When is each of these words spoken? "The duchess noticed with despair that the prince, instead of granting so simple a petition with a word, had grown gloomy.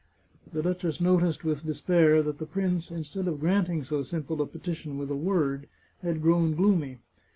"The 0.53 0.63
duchess 0.63 0.99
noticed 0.99 1.43
with 1.45 1.63
despair 1.63 2.23
that 2.23 2.39
the 2.39 2.47
prince, 2.47 2.89
instead 2.89 3.27
of 3.27 3.39
granting 3.39 3.83
so 3.83 4.01
simple 4.01 4.41
a 4.41 4.47
petition 4.47 4.97
with 4.97 5.11
a 5.11 5.15
word, 5.15 5.67
had 6.01 6.23
grown 6.23 6.55
gloomy. 6.55 6.97